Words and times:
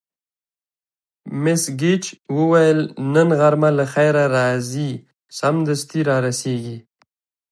مس 1.41 1.63
ګېج 1.79 2.03
وویل: 2.37 2.79
نن 3.13 3.29
غرمه 3.39 3.69
له 3.77 3.85
خیره 3.93 4.23
راځي، 4.35 4.91
سمدستي 5.37 6.01
را 6.09 6.17
رسېږي. 6.25 6.77